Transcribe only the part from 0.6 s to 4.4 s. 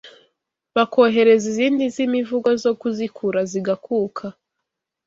bakohereza izindi z’imivugo zo kuzikura zigakuka